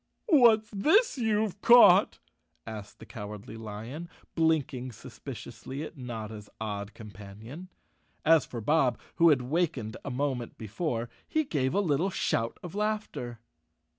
[0.29, 2.17] "What's this you've caught?"
[2.65, 7.69] asked the Cowardly Lion, blinking suspiciously at Notta's odd companion.
[8.25, 12.73] As for Bob, who had wakened a moment before, he gave a little shout of
[12.73, 13.37] laughter.